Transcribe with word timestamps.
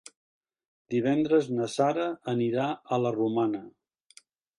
Divendres 0.93 1.49
na 1.57 1.67
Sara 1.73 2.07
anirà 2.33 2.65
a 2.97 2.99
la 3.03 3.13
Romana. 3.19 3.63